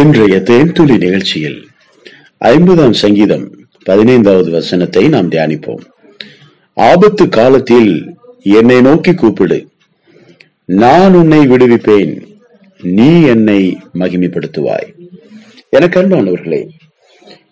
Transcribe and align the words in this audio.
இன்றைய 0.00 0.36
தேன்துளி 0.36 0.98
நிகழ்ச்சியில் 0.98 1.68
ஐம்பதாம் 2.40 2.92
சங்கீதம் 2.92 3.68
பதினைந்தாவது 3.82 4.50
வசனத்தை 4.50 5.08
நாம் 5.08 5.30
தியானிப்போம். 5.30 5.84
ஆபத்து 6.74 7.28
காலத்தில் 7.28 8.16
என்னை 8.42 8.80
நோக்கி 8.80 9.14
கூப்பிடு. 9.14 9.68
நான் 10.64 11.14
உன்னை 11.14 11.46
விடுவிப்பேன். 11.46 12.26
நீ 12.82 13.22
என்னை 13.22 13.78
மகிமைப்படுத்துவாய். 13.94 14.94
எனக்கு 15.68 16.02
அன்பானவர்களே 16.02 16.68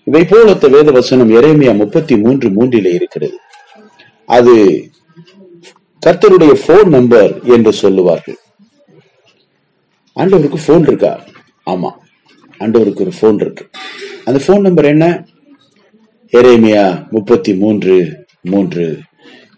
இதை 0.04 0.22
போலத்த 0.22 0.70
வேத 0.70 0.90
வசனம் 0.90 1.30
எரேமியா 1.30 1.76
முப்பத்தி 1.76 2.16
மூன்று 2.16 2.48
மூன்றிலே 2.48 2.92
இருக்கிறது. 2.94 3.38
அது 4.26 4.54
கர்த்தருடைய 6.06 6.62
போன் 6.66 6.88
நம்பர் 6.88 7.44
என்று 7.44 7.72
சொல்லுவார்கள். 7.72 8.38
ஆண்டவருக்கு 10.16 10.56
போன் 10.66 10.82
இருக்கா? 10.82 11.24
ஆமா. 11.66 11.90
ஆண்டவருக்கு 12.60 13.00
ஒரு 13.00 13.12
போன் 13.20 13.36
இருக்கு. 13.36 13.66
அந்த 14.24 14.40
போன் 14.46 14.60
நம்பர் 14.60 14.84
என்ன? 14.84 15.26
எரேமியா 16.36 17.10
முப்பத்தி 17.10 17.54
மூன்று 17.54 18.26
மூன்று 18.40 18.98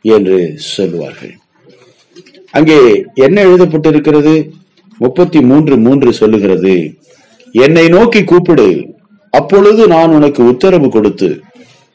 என்று 0.03 0.53
சொல்லுவார்கள். 0.57 1.35
அங்கே 2.51 3.05
என்ன 3.15 3.45
எழுதப்பட்டிருக்கிறது? 3.45 4.51
முப்பத்தி 4.99 5.41
மூன்று 5.41 5.77
மூன்று 5.77 6.13
சொல்லுகிறது. 6.13 6.95
என்னை 7.53 7.89
நோக்கி 7.89 8.25
கூப்பிடு. 8.25 8.95
அப்பொழுது 9.31 9.87
நான் 9.87 10.11
உனக்கு 10.11 10.45
உத்தரவு 10.45 10.91
கொடுத்து 10.91 11.41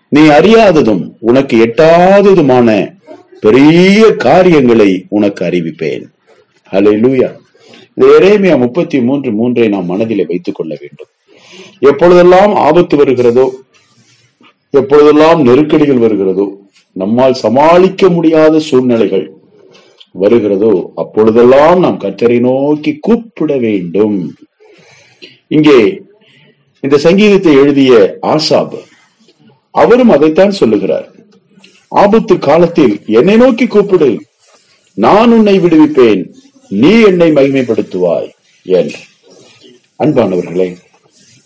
நீ 0.09 0.21
அறியாததும் 0.21 1.09
உனக்கு 1.19 1.57
எட்டாததுமான 1.65 2.97
பெரிய 3.41 4.11
காரியங்களை 4.11 5.05
உனக்கு 5.09 5.45
அறிவிப்பேன். 5.45 6.03
ஹalleluya 6.71 7.43
இந்த 7.97 8.07
எரேமியா 8.17 8.55
முப்பத்தி 8.63 8.97
மூன்று 9.07 9.29
மூன்றை 9.39 9.67
நாம் 9.73 9.91
மனதிலே 9.91 10.25
வைத்துக் 10.31 10.57
கொள்ள 10.57 10.71
வேண்டும். 10.81 11.11
எப்பொழுதெல்லாம் 11.89 12.53
ஆபத்து 12.67 12.95
வருகிறதோ 13.01 13.45
எப்பொழுதெல்லாம் 14.79 15.39
நெருக்கடிகள் 15.47 16.03
வருகிறதோ 16.05 16.47
நம்மால் 17.01 17.41
சமாளிக்க 17.43 18.09
முடியாத 18.09 18.59
சூழ்நிலைகள் 18.69 19.25
வருகிறதோ 20.23 20.73
அப்பொழுதெல்லாம் 21.03 21.79
நாம் 21.85 22.01
கத்தரை 22.03 22.37
நோக்கி 22.39 22.91
கூப்பிட 23.07 23.51
வேண்டும். 23.65 24.17
இங்கே 25.55 25.79
இந்த 26.83 26.97
சங்கீதத்தை 27.07 27.53
எழுதிய 27.61 27.93
ஆசாப் 28.33 28.77
அவரும் 29.81 30.13
அதைத்தான் 30.15 30.57
சொல்லுகிறார். 30.59 31.07
ஆபத்து 32.03 32.35
காலத்தில் 32.47 32.95
என்னை 33.19 33.35
நோக்கி 33.43 33.65
கூப்பிடு 33.67 34.09
நான் 35.05 35.33
உன்னை 35.37 35.55
விடுவிப்பேன். 35.59 36.21
நீ 36.69 37.01
என்னை 37.01 37.31
மகிமைப்படுத்துவாய் 37.31 38.29
என்று. 38.63 38.97
அன்பானவர்களே 40.03 40.77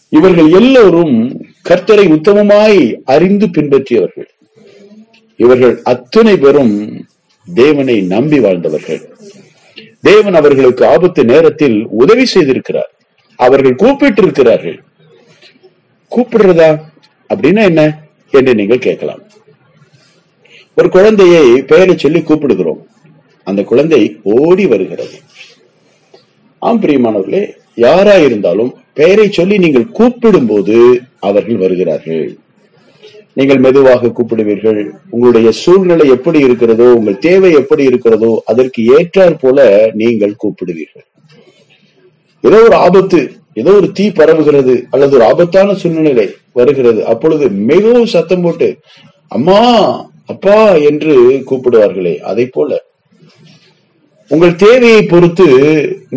இவர்கள் 0.09 0.51
எல்லோரும் 0.51 1.45
கர்த்தரை 1.69 2.07
உத்தமமாய் 2.07 2.95
அறிந்து 3.05 3.47
பின்பற்றியவர்கள். 3.47 4.27
இவர்கள் 5.37 5.79
அத்தனை 5.83 6.37
பேரும் 6.37 7.05
தேவனை 7.53 8.01
நம்பி 8.01 8.39
வாழ்ந்தவர்கள். 8.39 9.17
தேவன் 10.01 10.33
அவர்களுக்கு 10.33 10.87
ஆபத்து 10.87 11.25
நேரத்தில் 11.25 11.87
உதவி 11.89 12.25
செய்திருக்கிறார். 12.33 12.91
அவர்கள் 13.35 13.75
கூப்பிட்டு 13.75 14.21
இருக்கிறார்கள் 14.21 14.83
கூப்பிடுறதா? 16.15 16.79
அப்படின்னா 17.35 17.63
என்ன? 17.63 18.03
என்று 18.31 18.55
நீங்கள் 18.55 18.79
கேட்கலாம். 18.79 19.19
ஒரு 20.75 20.89
குழந்தையை 20.89 21.61
பெயரை 21.61 21.97
சொல்லி 21.97 22.19
கூப்பிடுகிறோம். 22.19 22.78
அந்த 23.47 23.61
குழந்தை 23.63 24.01
ஓடி 24.37 24.65
வருகிறது. 24.65 25.17
ஆம் 26.67 26.81
பிரியமானவர்களே 26.83 27.43
யாரா 27.85 28.15
இருந்தாலும் 28.27 28.71
பெயரை 28.99 29.25
சொல்லி 29.29 29.57
நீங்கள் 29.65 29.91
கூப்பிடும் 29.97 30.49
போது 30.51 30.77
அவர்கள் 31.27 31.59
வருகிறார்கள். 31.63 32.23
நீங்கள் 33.37 33.61
மெதுவாக 33.65 34.11
கூப்பிடுவீர்கள். 34.17 34.79
உங்களுடைய 35.09 35.49
சூழ்நிலை 35.61 36.05
எப்படி 36.15 36.39
இருக்கிறதோ 36.47 36.87
உங்கள் 36.99 37.21
தேவை 37.27 37.51
எப்படி 37.61 37.83
இருக்கிறதோ 37.83 38.31
அதற்கு 38.51 38.81
ஏற்றாற் 38.95 39.37
போல 39.43 39.67
நீங்கள் 40.01 40.33
கூப்பிடுவீர்கள். 40.43 41.05
ஏதோ 42.43 42.59
ஒரு 42.67 42.75
ஆபத்து 42.87 43.19
ஏதோ 43.61 43.71
ஒரு 43.79 43.87
தீ 43.97 44.05
பரவுகிறது 44.19 44.73
அல்லது 44.93 45.15
ஒரு 45.17 45.25
ஆபத்தான 45.31 45.73
சூழ்நிலை 45.73 46.27
வருகிறது. 46.59 46.99
அப்பொழுது 47.05 47.45
மிகவும் 47.71 48.11
சத்தம் 48.15 48.41
போட்டு 48.41 48.69
அம்மா 49.37 49.57
அப்பா 50.33 50.59
என்று 50.89 51.13
கூப்பிடுவார்களே. 51.49 52.15
அதை 52.31 52.45
போல 52.57 52.79
உங்கள் 54.31 54.59
தேவையை 54.63 55.01
பொறுத்து 55.11 55.47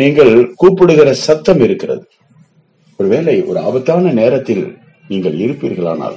நீங்கள் 0.00 0.32
கூப்பிடுகிற 0.60 1.08
சத்தம் 1.26 1.62
இருக்கிறது. 1.66 2.04
ஒருவேளை 2.98 3.36
ஒரு 3.50 3.58
ஆபத்தான 3.68 4.12
நேரத்தில் 4.20 4.64
நீங்கள் 5.12 5.36
இருப்பீர்களானால் 5.44 6.16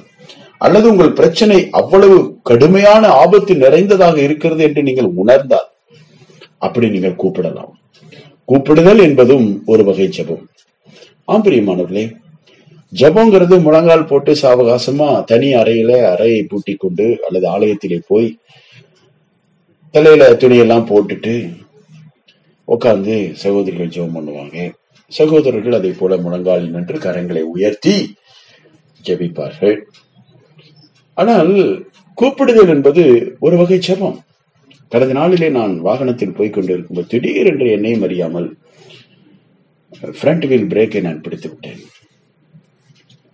அல்லது 0.65 0.85
உங்கள் 0.91 1.15
பிரச்சனை 1.19 1.57
அவ்வளவு 1.79 2.17
கடுமையான 2.49 3.03
ஆபத்து 3.23 3.53
நிறைந்ததாக 3.63 4.17
இருக்கிறது 4.27 4.61
என்று 4.67 4.81
நீங்கள் 4.89 5.09
உணர்ந்தால் 5.21 5.69
அப்படி 6.65 6.87
நீங்கள் 6.95 7.19
கூப்பிடலாம். 7.21 7.73
கூப்பிடுதல் 8.49 9.01
என்பதும் 9.07 9.47
ஒரு 9.71 9.83
வகை 9.87 10.07
ஜெபம். 10.17 10.43
ஆம்பரியமானவர்களே 11.33 12.05
ஜபங்கிறது 12.93 13.55
முழங்கால் 13.65 14.09
போட்டு 14.09 14.31
சாவகாசமா 14.41 15.09
தனி 15.31 15.49
அறையில 15.61 15.91
அறையை 16.13 16.41
பூட்டி 16.51 16.73
கொண்டு 16.75 17.07
அல்லது 17.27 17.47
ஆலயத்திலே 17.55 17.99
போய் 18.09 18.27
தலையில 19.93 20.23
துணியெல்லாம் 20.41 20.89
போட்டுட்டு 20.91 21.33
உட்கார்ந்து 22.73 23.15
சகோதரிகள் 23.43 23.93
ஜெபம் 23.95 24.15
பண்ணுவாங்க. 24.17 24.57
சகோதரர்கள் 25.11 25.77
அதை 25.79 25.91
போல 25.91 26.17
முழங்கால் 26.17 26.71
நின்று 26.75 26.97
கரங்களை 26.97 27.43
உயர்த்தி 27.55 27.95
ஜெபிப்பார்கள். 29.05 29.77
ஆனால் 31.13 31.51
கூப்பிடுதல் 32.21 32.71
என்பது 32.75 33.03
ஒரு 33.45 33.55
வகை 33.57 33.79
ஜெபம். 33.87 34.17
கடந்த 34.91 35.13
நாளிலே 35.19 35.49
நான் 35.49 35.73
வாகனத்தில் 35.87 36.37
போய் 36.37 36.55
கொண்டிருக்கும்போது 36.55 37.11
திடீரென்று 37.13 37.67
என்னையும் 37.75 38.05
அறியாமல் 38.07 38.47
ஃப்ரண்ட் 40.19 40.45
வீல் 40.49 40.71
பிரேக்கை 40.71 41.01
நான் 41.01 41.23
பிடித்து 41.25 41.47
விட்டேன். 41.49 41.81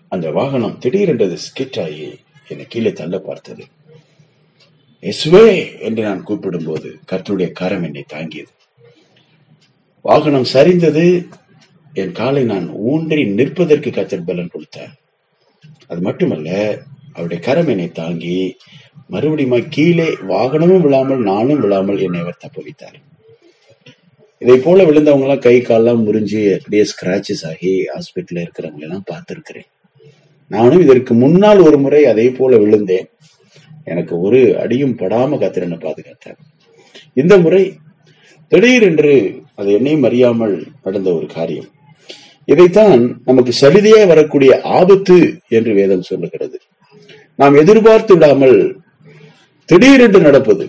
அந்த 0.08 0.28
வாகனம் 0.38 0.80
திடீரென்றது 0.84 1.38
ஸ்கிட் 1.46 1.80
ஆகி 1.84 2.08
என்னை 2.47 2.66
கீழே 2.68 2.91
தள்ள 2.94 3.18
பார்த்தது. 3.20 3.64
எஸ்வே 5.12 5.46
என்று 5.88 6.02
நான் 6.03 6.25
கூப்பிடும்போது 6.28 6.90
கர்த்தருடைய 7.12 7.50
கரம் 7.59 7.86
என்னை 7.90 8.03
தாங்கியது. 8.16 8.52
வாகனம் 10.06 10.51
சரிந்தது. 10.53 11.06
என் 12.01 12.16
காலை 12.19 12.44
நான் 12.51 12.67
ஊன்றி 12.89 13.23
நிற்பதற்கு 13.38 13.89
கத்தர் 13.95 14.28
பலன் 14.28 14.53
கொடுத்தார். 14.53 14.94
அது 15.89 16.00
மட்டுமல்ல 16.07 16.50
அவருடைய 17.16 17.39
கரம் 17.47 17.69
என்னை 17.73 17.88
தாங்கி 18.01 18.38
மறுபடியும் 19.13 19.72
கீழே 19.75 20.09
வாகனமும் 20.34 20.84
விழாமல் 20.85 21.22
நானும் 21.31 21.61
விழாமல் 21.63 22.03
என்னை 22.06 22.19
அவர் 22.23 22.44
தப்ப 22.44 22.61
வைத்தார் 22.66 23.00
இதை 24.41 24.56
போல 24.66 24.84
விழுந்தவங்க 24.90 25.25
எல்லாம் 25.25 25.44
கை 25.45 25.56
காலெல்லாம் 25.61 26.06
முறிஞ்சு 26.06 26.40
அப்படியே 26.57 26.84
ஸ்கிராச்சஸ் 26.91 27.44
ஆகி 27.50 27.73
ஹாஸ்பிட்டல்ல 27.91 28.44
இருக்கிறவங்க 28.44 28.85
எல்லாம் 28.88 29.09
பார்த்திருக்கிறேன். 29.11 29.67
நானும் 30.51 30.84
இதற்கு 30.85 31.13
முன்னால் 31.23 31.59
ஒரு 31.67 31.78
முறை 31.84 32.01
அதே 32.11 32.25
போல 32.38 32.57
விழுந்தேன். 32.63 33.07
எனக்கு 33.91 34.13
ஒரு 34.25 34.40
அடியும் 34.63 34.95
படாம 35.01 35.38
கத்திரனை 35.44 35.78
பாதுகாத்தார். 35.85 36.40
இந்த 37.22 37.34
முறை 37.45 37.61
திடீரென்று 38.51 39.16
அது 39.59 39.69
என்னையும் 39.78 40.06
அறியாமல் 40.07 40.56
நடந்த 40.85 41.09
ஒரு 41.17 41.28
காரியம். 41.35 41.69
இதைத்தான் 42.51 43.01
நமக்கு 43.28 43.51
சலுதையே 43.62 44.01
வரக்கூடிய 44.12 44.51
ஆபத்து 44.79 45.17
என்று 45.57 45.72
வேதம் 45.79 46.07
சொல்லுகிறது. 46.09 46.57
நாம் 47.40 47.59
எதிர்பார்த்து 47.61 48.13
விடாமல் 48.13 48.57
திடீரென்று 49.69 50.22
நடப்பது 50.28 50.66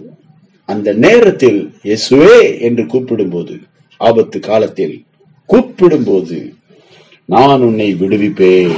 அந்த 0.68 0.88
நேரத்தில் 1.04 1.60
இயேசுவே 1.88 2.36
என்று 2.66 2.82
கூப்பிடும்போது 2.92 3.54
ஆபத்து 4.00 4.38
காலத்தில் 4.40 4.94
கூப்பிடும் 5.48 6.04
போது 6.04 6.38
நான் 7.34 7.64
உன்னை 7.68 7.88
விடுவிப்பேன். 8.02 8.76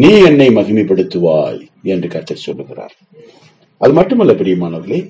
நீ 0.00 0.10
என்னை 0.30 0.48
மகிமைப்படுத்துவாய் 0.56 1.60
என்று 1.92 2.08
கத்தர் 2.14 2.44
சொல்லுகிறார். 2.46 2.96
அது 3.80 3.92
மட்டுமல்ல 3.98 4.34
பிரியமானவர்களே 4.40 5.00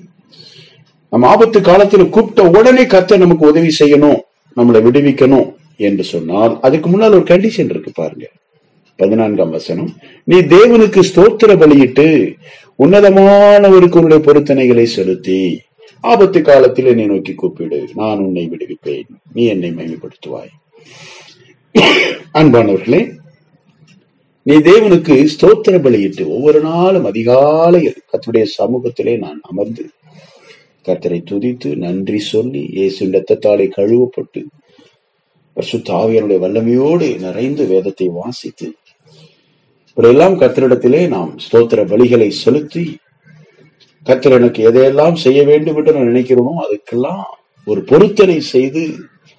நம்ம 1.11 1.27
ஆபத்து 1.27 1.61
காலத்தில் 1.61 2.09
கூப்பிட்ட 2.09 2.43
உடனே 2.49 2.83
கத்த 2.85 3.17
நமக்கு 3.17 3.47
உதவி 3.47 3.71
செய்யணும் 3.79 4.19
நம்மளை 4.57 4.79
விடுவிக்கணும் 4.83 5.47
என்று 5.77 6.03
சொன்னால் 6.03 6.59
அதுக்கு 6.61 6.89
முன்னால் 6.89 7.11
ஒரு 7.11 7.23
கண்டிஷன் 7.23 7.69
இருக்கு 7.69 7.91
பாருங்க. 7.91 8.25
பதினான்காம் 8.99 9.49
வசனம் 9.49 9.89
நீ 10.23 10.37
தேவனுக்கு 10.53 10.99
ஸ்தோத்திர 10.99 11.57
பலியிட்டு 11.57 12.05
உன்னதமானவருக்கு 12.79 13.99
உன்னுடைய 13.99 14.21
பொருத்தனைகளை 14.25 14.83
செலுத்தி 14.83 15.39
ஆபத்து 16.03 16.41
காலத்தில் 16.41 16.85
என்னை 16.85 17.05
நோக்கி 17.05 17.33
கூப்பிடு 17.33 17.79
நான் 17.93 18.19
உன்னை 18.19 18.43
விடுவிப்பேன் 18.47 19.07
நீ 19.33 19.43
என்னை 19.45 19.69
மகிமைப்படுத்துவாய். 19.71 20.51
அன்பானவர்களே 22.33 23.01
நீ 24.45 24.55
தேவனுக்கு 24.69 25.15
ஸ்தோத்திர 25.33 25.81
பலியிட்டு 25.81 26.23
ஒவ்வொரு 26.29 26.59
நாளும் 26.61 27.05
அதிகாலையில் 27.05 28.03
கத்துடைய 28.11 28.45
சமூகத்திலே 28.57 29.17
நான் 29.17 29.39
அமர்ந்து 29.41 29.85
கத்தரை 30.87 31.19
துதித்து 31.23 31.69
நன்றி 31.77 32.19
சொல்லி 32.25 32.61
இயேசு 32.75 33.07
ரத்தத்தாலே 33.13 33.65
கழுவப்பட்டு 33.73 34.41
பரிசுத்த 35.57 35.89
ஆவியனுடைய 35.93 36.39
வல்லமையோடு 36.39 37.07
நிறைந்து 37.19 37.63
வேதத்தை 37.69 38.07
வாசித்து 38.13 38.67
இப்படியெல்லாம் 39.87 40.35
கத்தரிடத்திலே 40.39 41.01
நாம் 41.07 41.31
ஸ்தோத்திர 41.37 41.83
பலிகளை 41.85 42.29
செலுத்தி 42.37 42.85
கத்தர் 44.05 44.35
எனக்கு 44.35 44.61
எதையெல்லாம் 44.63 45.15
செய்ய 45.17 45.39
வேண்டும் 45.43 45.77
என்று 45.77 45.95
நான் 45.95 46.11
நினைக்கிறோமோ 46.11 46.53
அதுக்கெல்லாம் 46.63 47.23
ஒரு 47.67 47.81
பொருத்தனை 47.83 48.37
செய்து 48.51 48.83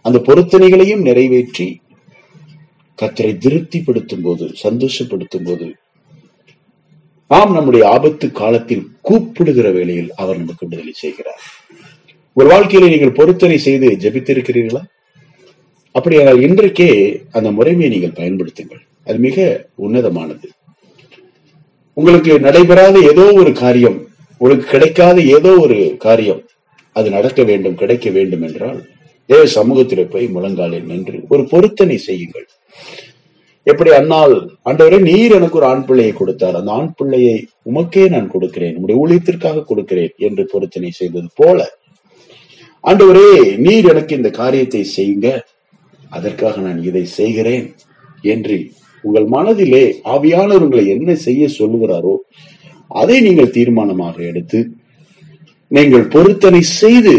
அந்த 0.04 0.18
பொருத்தனைகளையும் 0.26 1.06
நிறைவேற்றி 1.06 1.68
கத்தரை 2.98 3.32
திருப்திப்படுத்தும் 3.38 4.22
போது 4.22 4.46
சந்தோஷப்படுத்தும் 4.62 5.46
போது 5.46 5.66
நாம் 7.30 7.54
நம்முடைய 7.56 7.84
ஆபத்து 7.94 8.26
காலத்தில் 8.40 8.84
கூப்பிடுகிற 9.08 9.70
வேளையில் 9.70 10.10
அவர் 10.20 10.38
நமக்கு 10.42 10.66
விடுதலை 10.66 10.94
செய்கிறார். 10.96 11.42
ஒரு 12.36 12.48
வாழ்க்கையில 12.52 12.88
நீங்கள் 12.92 13.18
பொருத்தனை 13.18 13.58
செய்து 13.58 13.88
ஜெபித்திருக்கிறீர்களா? 14.04 14.82
அப்படியானால் 15.94 16.40
இன்றைக்கே 16.46 16.90
அந்த 17.36 17.48
முறைமையை 17.50 17.90
நீங்கள் 17.94 18.18
பயன்படுத்துங்கள். 18.20 18.82
அது 19.08 19.18
மிக 19.26 19.38
உன்னதமானது. 19.86 20.46
உங்களுக்கு 21.96 22.32
நடைபெறாத 22.46 22.96
ஏதோ 23.12 23.24
ஒரு 23.40 23.52
காரியம் 23.62 23.98
உங்களுக்கு 24.40 24.66
கிடைக்காத 24.74 25.18
ஏதோ 25.36 25.52
ஒரு 25.64 25.78
காரியம் 26.06 26.42
அது 26.96 27.08
நடக்க 27.16 27.40
வேண்டும் 27.50 27.78
கிடைக்க 27.80 28.08
வேண்டும் 28.16 28.44
என்றால் 28.48 28.78
தேவ 29.30 29.40
சமூகத்தில் 29.58 30.10
போய் 30.12 30.26
முழங்காலில் 30.34 30.88
நின்று 30.90 31.16
ஒரு 31.28 31.42
பொருத்தனை 31.52 31.96
செய்யுங்கள். 32.08 32.46
எப்படி 33.72 33.90
அன்னால் 33.98 34.34
ஆண்டவரே 34.68 34.98
நீர் 35.08 35.34
எனக்கு 35.36 35.58
ஒரு 35.60 35.66
ஆண் 35.70 35.84
பிள்ளையை 35.88 36.12
கொடுத்தார். 36.18 36.56
அந்த 36.60 36.70
ஆண் 36.78 36.92
பிள்ளையை 36.98 37.36
உமக்கே 37.70 38.04
நான் 38.14 38.32
கொடுக்கிறேன். 38.34 38.74
உங்களுடைய 38.76 39.00
ஊழியத்திற்காக 39.02 39.64
கொடுக்கிறேன் 39.70 40.12
என்று 40.26 40.44
பொருத்தனை 40.52 40.90
செய்தது 41.00 41.28
போல. 41.40 41.58
ஆண்டவரே 42.84 43.30
நீர் 43.64 43.88
எனக்கு 43.92 44.12
இந்த 44.18 44.30
காரியத்தை 44.40 44.82
செய்யுங்க 44.96 45.28
அதற்காக 46.10 46.60
நான் 46.66 46.78
இதை 46.90 47.04
செய்கிறேன் 47.18 47.66
என்று 48.34 48.58
உங்கள் 49.04 49.26
மனதிலே 49.34 49.82
ஆவியானவர் 50.14 50.64
உங்களை 50.66 50.84
என்ன 50.94 51.10
செய்ய 51.26 51.48
சொல்லுகிறாரோ 51.58 52.14
அதை 53.00 53.16
நீங்கள் 53.26 53.54
தீர்மானமாக 53.56 54.16
எடுத்து 54.30 54.60
நீங்கள் 55.76 56.06
பொருத்தனை 56.14 56.60
செய்து 56.80 57.16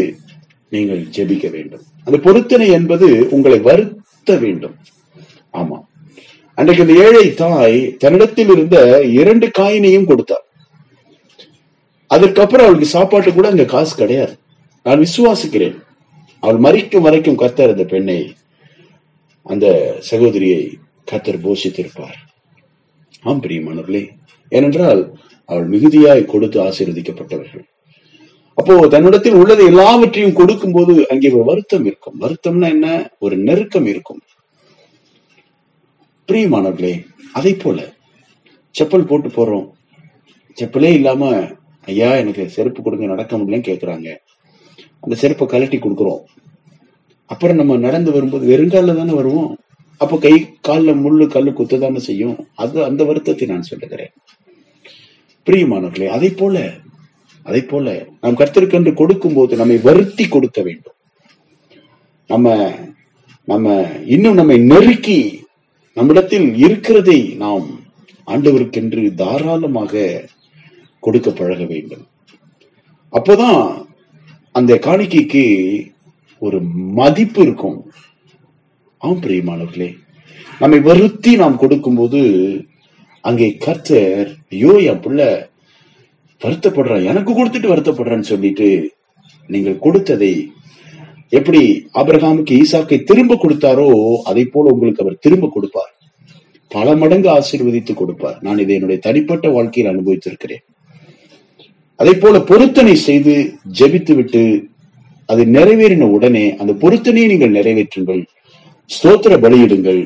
நீங்கள் 0.75 1.03
ஜெபிக்க 1.15 1.45
வேண்டும். 1.55 1.83
அந்த 2.07 2.17
பொருத்தனை 2.25 2.67
என்பது 2.77 3.07
உங்களை 3.35 3.59
வருத்த 3.69 4.37
வேண்டும். 4.45 4.75
ஆமா 5.59 5.77
அன்றைக்கு 6.59 6.85
இந்த 6.85 6.95
ஏழை 7.06 7.25
தாய் 7.33 7.77
தன்னிடத்தில் 7.97 8.51
இருந்த 8.56 8.77
இரண்டு 9.19 9.47
காயினையும் 9.59 10.06
கொடுத்தார். 10.06 10.45
அதுக்கப்புறம் 12.07 12.65
அவளுக்கு 12.65 12.88
சாப்பாட்டு 12.95 13.33
கூட 13.33 13.47
அங்க 13.50 13.65
காசு 13.65 13.94
கிடையாது. 13.95 14.33
நான் 14.85 15.03
விசுவாசிக்கிறேன். 15.06 15.77
அவள் 16.44 16.59
மறிக்கும் 16.65 17.06
வரைக்கும் 17.07 17.38
கத்தர் 17.38 17.73
அந்த 17.73 17.83
பெண்ணை 17.83 18.19
அந்த 19.41 19.67
சகோதரியை 20.09 20.61
கத்தர் 21.11 21.44
போஷித்திருப்பார். 21.45 22.17
ஆம் 23.21 23.41
பிரியமானவர்களே. 23.41 24.03
ஏனென்றால் 24.50 25.01
அவள் 25.45 25.67
மிகுதியாய் 25.67 26.23
கொடுத்து 26.25 26.57
ஆசீர்வதிக்கப்பட்டவர்கள். 26.63 27.65
அப்போ 28.53 28.88
தன்னிடத்தில் 28.88 29.39
உள்ளதை 29.41 29.65
எல்லாவற்றையும் 29.65 30.38
கொடுக்கும் 30.39 30.71
போது 30.71 30.94
அங்கே 31.09 31.29
ஒரு 31.29 31.44
வருத்தம் 31.44 31.85
இருக்கும். 31.85 32.19
வருத்தம்னா 32.21 32.67
என்ன? 32.75 32.88
ஒரு 33.19 33.38
நெருக்கம் 33.38 33.85
இருக்கும். 33.85 34.21
பிரியமானவர்களே 36.29 37.05
அதை 37.33 37.53
போல 37.53 37.93
செப்பல் 38.79 39.05
போட்டு 39.05 39.29
போறோம் 39.29 39.67
செப்பலே 40.61 40.93
இல்லாம 40.93 41.47
ஐயா 41.81 42.15
எனக்கு 42.15 42.49
செருப்பு 42.49 42.83
கொடுங்க 42.83 43.05
நடக்க 43.05 43.37
முடியலன்னு 43.37 43.69
கேக்குறாங்க. 43.69 44.15
அந்த 44.99 45.15
செருப்பை 45.15 45.47
கழட்டி 45.47 45.77
கொடுக்குறோம். 45.77 46.19
அப்புறம் 47.25 47.55
நம்ம 47.55 47.77
நடந்து 47.77 48.11
வரும்போது 48.11 48.57
வெறுங்கால 48.57 48.95
தானே 48.95 49.13
வருவோம். 49.13 49.57
அப்போ 49.97 50.17
கை 50.17 50.57
காலில் 50.61 50.95
முள்ளு 50.95 51.27
கல்லு 51.27 51.51
குத்ததானே 51.51 51.97
செய்யும். 51.97 52.47
அது 52.55 52.83
அந்த 52.83 53.03
வருத்தத்தை 53.03 53.47
நான் 53.47 53.61
சொல்லுகிறேன். 53.61 54.09
பிரியமானவர்களே 55.45 56.07
அதை 56.07 56.29
போல 56.29 56.73
அதை 57.43 57.61
போல 57.61 58.07
நாம் 58.21 58.37
கர்த்தருக்கென்று 58.37 58.93
கொடுக்கும் 58.93 59.33
போது 59.33 59.55
நம்மை 59.55 59.77
வருத்தி 59.77 60.27
கொடுக்க 60.27 60.61
வேண்டும். 60.61 60.93
நம்ம 62.27 62.75
நம்ம 63.43 63.91
இன்னும் 64.05 64.33
நம்மை 64.33 64.57
நெருக்கி 64.57 65.38
நம்மிடத்தில் 65.99 66.49
இருக்கிறதை 66.65 67.19
நாம் 67.43 67.65
ஆண்டவருக்கென்று 68.27 69.03
தாராளமாக 69.21 70.03
கொடுக்க 71.05 71.29
பழக 71.39 71.63
வேண்டும். 71.71 72.03
அப்போதான் 73.13 73.61
அந்த 74.55 74.73
காணிக்கைக்கு 74.85 75.43
ஒரு 76.41 76.57
மதிப்பு 76.99 77.39
இருக்கும். 77.45 77.79
ஆம் 79.07 79.21
பிரியமானவர்களே 79.25 79.89
நம்மை 80.61 80.79
வருத்தி 80.89 81.31
நாம் 81.41 81.61
கொடுக்கும்போது 81.63 82.21
அங்கே 83.29 83.49
கர்த்தர் 83.65 84.29
ஐயோ 84.55 84.73
என் 84.91 85.03
பிள்ள 85.05 85.21
வருத்தப்படுறான் 86.41 87.09
எனக்கு 87.11 87.31
கொடுத்துட்டு 87.33 87.73
வருத்தப்படுறான்னு 87.73 88.31
சொல்லிட்டு 88.31 88.69
நீங்கள் 89.49 89.83
கொடுத்ததை 89.85 90.33
எப்படி 91.37 91.61
ஆபிரகாமுக்கு 92.01 92.53
ஈசாக்கை 92.63 92.97
திரும்ப 93.09 93.33
கொடுத்தாரோ 93.41 93.87
அதை 94.29 94.43
போல 94.45 94.71
உங்களுக்கு 94.75 95.03
அவர் 95.03 95.23
திரும்ப 95.25 95.49
கொடுப்பார். 95.55 95.88
பல 96.75 96.95
மடங்கு 97.01 97.30
ஆசீர்வதித்து 97.38 97.94
கொடுப்பார். 97.94 98.38
நான் 98.45 98.62
இதை 98.63 98.74
என்னுடைய 98.77 99.00
தனிப்பட்ட 99.06 99.50
வாழ்க்கையில் 99.56 99.92
அனுபவித்திருக்கிறேன். 99.94 100.63
அதை 101.95 102.13
போல 102.13 102.36
பொருத்தனை 102.50 102.95
செய்து 103.07 103.33
ஜெபித்து 103.80 104.13
விட்டு 104.16 104.44
அது 105.31 105.44
நிறைவேறின 105.56 106.07
உடனே 106.18 106.45
அந்த 106.62 106.74
பொருத்தனையை 106.83 107.27
நீங்கள் 107.31 107.56
நிறைவேற்றுங்கள். 107.57 108.21
ஸ்தோத்திர 108.89 109.33
பலியிடுங்கள். 109.45 110.00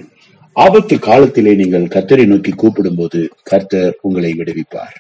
ஆபத்து 0.56 0.96
காலத்திலே 1.00 1.54
நீங்கள் 1.62 1.86
கர்த்தரை 1.94 2.26
நோக்கி 2.32 2.52
கூப்பிடும்போது 2.62 3.20
கர்த்தர் 3.44 3.94
உங்களை 4.02 4.32
விடுவிப்பார். 4.40 4.98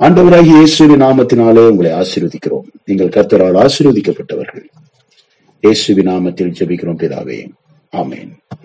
ஆண்டவராகி 0.00 0.52
இயேசுவின் 0.58 1.02
நாமத்தினாலே 1.02 1.64
உங்களை 1.72 1.90
ஆசீர்வதிக்கிறோம். 2.00 2.66
நீங்கள் 2.84 3.14
கர்த்தரால் 3.16 3.58
ஆசீர்வதிக்கப்பட்டவர்கள். 3.64 4.64
இயேசுவின் 5.64 6.10
நாமத்தில் 6.12 6.54
ஜெபிக்கிறோம் 6.60 7.00
பிதாவே. 7.02 7.40
ஆமேன். 7.92 8.32